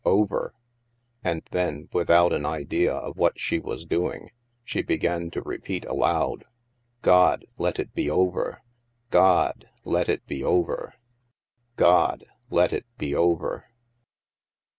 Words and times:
Over.'' 0.03 0.55
And 1.23 1.43
then, 1.51 1.87
without 1.93 2.33
an 2.33 2.43
idea 2.43 2.91
of 2.91 3.17
what 3.17 3.39
she 3.39 3.59
was 3.59 3.85
doing, 3.85 4.31
she 4.65 4.81
began 4.81 5.29
to 5.29 5.43
repeat 5.43 5.85
aloud," 5.85 6.43
God, 7.03 7.45
let 7.59 7.77
it 7.77 7.93
be 7.93 8.09
over! 8.09 8.63
God, 9.11 9.69
let 9.85 10.09
it 10.09 10.25
be 10.25 10.43
over! 10.43 10.95
God, 11.75 12.25
let 12.49 12.73
it 12.73 12.87
be 12.97 13.13
over 13.13 13.65